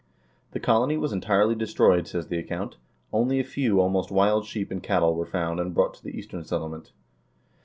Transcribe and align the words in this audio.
The 0.53 0.59
colony 0.59 0.97
was 0.97 1.11
entirely 1.13 1.53
destroyed, 1.53 2.07
says 2.07 2.25
the 2.25 2.39
account, 2.39 2.75
only 3.13 3.39
a 3.39 3.43
few 3.43 3.79
almost 3.79 4.09
wild 4.09 4.47
sheep 4.47 4.71
and 4.71 4.81
cattle 4.81 5.13
were 5.13 5.27
found 5.27 5.59
and 5.59 5.75
brought 5.75 5.93
to 5.93 6.03
the 6.03 6.17
Eastern 6.17 6.43
Settlement. 6.43 6.91